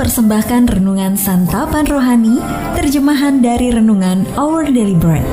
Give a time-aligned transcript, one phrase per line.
[0.00, 2.40] mempersembahkan renungan santapan rohani,
[2.72, 5.28] terjemahan dari renungan Our Daily Bread.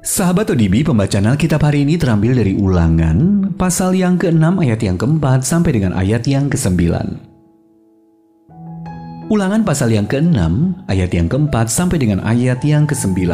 [0.00, 5.44] Sahabat ODB, pembacaan Alkitab hari ini terambil dari ulangan, pasal yang ke-6 ayat yang ke-4
[5.44, 7.25] sampai dengan ayat yang ke-9.
[9.26, 10.38] Ulangan pasal yang ke-6
[10.86, 13.26] ayat yang ke-4 sampai dengan ayat yang ke-9.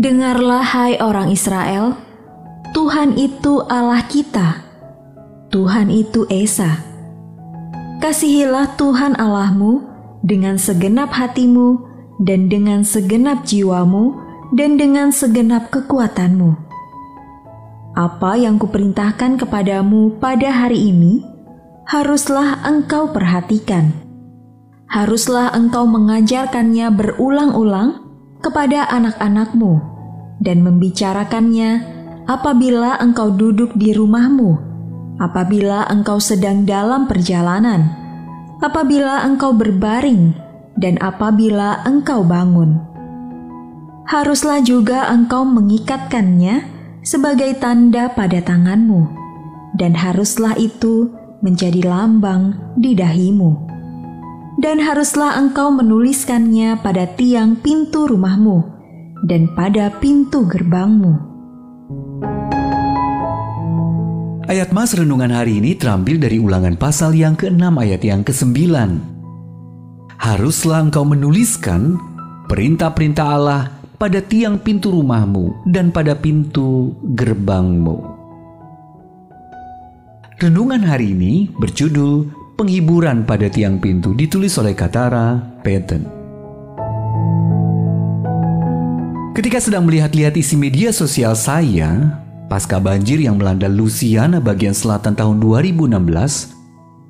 [0.00, 2.00] Dengarlah hai orang Israel,
[2.72, 4.64] Tuhan itu Allah kita,
[5.52, 6.80] Tuhan itu Esa.
[8.00, 9.84] Kasihilah Tuhan Allahmu
[10.24, 14.16] dengan segenap hatimu, dan dengan segenap jiwamu
[14.56, 16.56] dan dengan segenap kekuatanmu.
[17.94, 21.37] Apa yang kuperintahkan kepadamu pada hari ini,
[21.88, 23.96] haruslah engkau perhatikan.
[24.92, 28.04] Haruslah engkau mengajarkannya berulang-ulang
[28.44, 29.80] kepada anak-anakmu
[30.44, 31.80] dan membicarakannya
[32.28, 34.60] apabila engkau duduk di rumahmu,
[35.16, 37.88] apabila engkau sedang dalam perjalanan,
[38.60, 40.36] apabila engkau berbaring,
[40.76, 42.84] dan apabila engkau bangun.
[44.04, 46.68] Haruslah juga engkau mengikatkannya
[47.00, 49.08] sebagai tanda pada tanganmu,
[49.72, 53.68] dan haruslah itu menjadi lambang di dahimu.
[54.58, 58.66] Dan haruslah engkau menuliskannya pada tiang pintu rumahmu
[59.22, 61.14] dan pada pintu gerbangmu.
[64.48, 68.56] Ayat Mas Renungan hari ini terambil dari ulangan pasal yang ke-6 ayat yang ke-9
[70.18, 71.94] haruslah engkau menuliskan
[72.50, 73.62] perintah-perintah Allah
[73.96, 78.17] pada tiang pintu rumahmu dan pada pintu gerbangmu.
[80.38, 85.34] Renungan hari ini berjudul Penghiburan pada Tiang Pintu ditulis oleh Katara
[85.66, 86.06] Peten.
[89.34, 95.42] Ketika sedang melihat-lihat isi media sosial saya, pasca banjir yang melanda Louisiana bagian selatan tahun
[95.42, 96.06] 2016,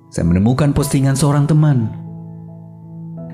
[0.09, 1.93] saya menemukan postingan seorang teman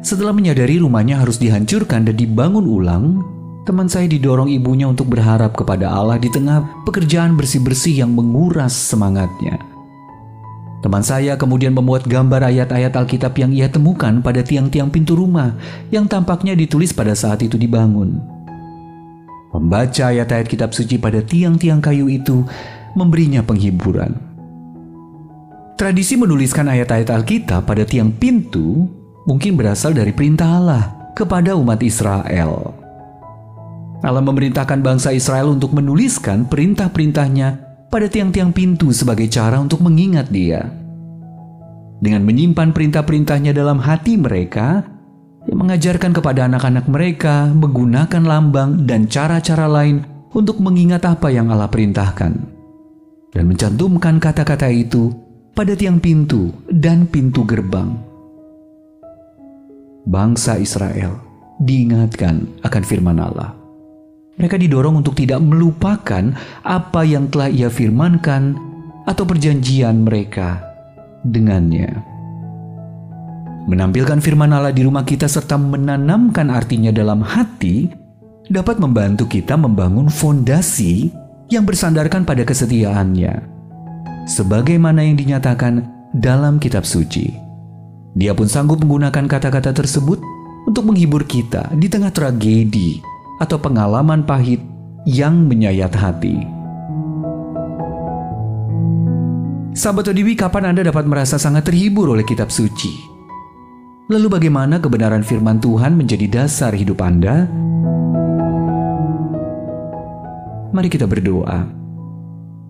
[0.03, 3.23] setelah menyadari rumahnya harus dihancurkan dan dibangun ulang,
[3.63, 9.64] teman saya didorong ibunya untuk berharap kepada Allah di tengah pekerjaan bersih-bersih yang menguras semangatnya.
[10.85, 15.57] Teman saya kemudian membuat gambar ayat-ayat Alkitab yang ia temukan pada tiang-tiang pintu rumah
[15.89, 18.21] yang tampaknya ditulis pada saat itu dibangun.
[19.57, 22.45] Membaca ayat-ayat kitab suci pada tiang-tiang kayu itu
[22.93, 24.13] memberinya penghiburan.
[25.81, 28.85] Tradisi menuliskan ayat-ayat Alkitab pada tiang pintu
[29.25, 30.85] mungkin berasal dari perintah Allah
[31.17, 32.77] kepada umat Israel.
[34.05, 37.64] Allah memerintahkan bangsa Israel untuk menuliskan perintah-perintahnya
[37.95, 40.67] pada tiang-tiang pintu sebagai cara untuk mengingat dia.
[42.03, 44.83] Dengan menyimpan perintah-perintahnya dalam hati mereka,
[45.47, 50.03] yang mengajarkan kepada anak-anak mereka menggunakan lambang dan cara-cara lain
[50.35, 52.35] untuk mengingat apa yang Allah perintahkan.
[53.31, 55.15] Dan mencantumkan kata-kata itu
[55.55, 57.95] pada tiang pintu dan pintu gerbang
[60.05, 61.17] bangsa Israel
[61.63, 63.64] diingatkan akan firman Allah.
[64.35, 66.35] Mereka didorong untuk tidak melupakan
[66.67, 68.59] apa yang telah ia firmankan
[69.07, 70.59] atau perjanjian mereka
[71.23, 72.03] dengannya.
[73.65, 77.89] Menampilkan firman Allah di rumah kita serta menanamkan artinya dalam hati
[78.51, 81.09] dapat membantu kita membangun fondasi
[81.49, 83.41] yang bersandarkan pada kesetiaannya.
[84.29, 87.33] Sebagaimana yang dinyatakan dalam kitab suci.
[88.15, 90.21] Dia pun sanggup menggunakan kata-kata tersebut
[90.69, 93.14] untuk menghibur kita di tengah tragedi
[93.45, 94.65] atau pengalaman pahit
[95.05, 96.41] yang menyayat hati.
[99.77, 102.95] Sahabat ODB, kapan Anda dapat merasa sangat terhibur oleh kitab suci?
[104.09, 107.45] Lalu bagaimana kebenaran firman Tuhan menjadi dasar hidup Anda?
[110.73, 111.69] Mari kita berdoa.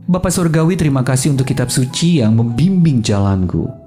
[0.04, 3.84] Bapak Surgawi terima kasih untuk kitab suci yang membimbing jalanku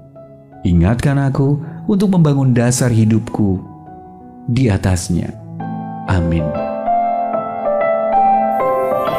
[0.66, 3.62] Ingatkan aku untuk membangun dasar hidupku
[4.50, 5.30] di atasnya.
[6.10, 6.67] Amin.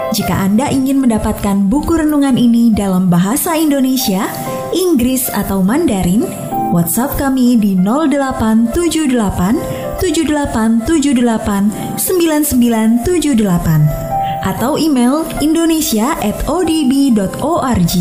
[0.10, 4.26] Jika Anda ingin mendapatkan buku renungan ini dalam bahasa Indonesia,
[4.74, 6.26] Inggris atau Mandarin,
[6.74, 8.74] WhatsApp kami di 0878
[10.02, 14.10] 7878 9978
[14.40, 17.94] atau email indonesia@odb.org.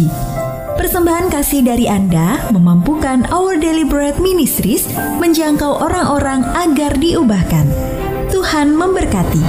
[0.79, 4.87] Persembahan kasih dari Anda memampukan Our Bread Ministries
[5.19, 7.67] menjangkau orang-orang agar diubahkan.
[8.31, 9.43] Tuhan memberkati.